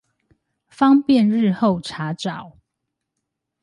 [0.67, 2.57] 方便日後查找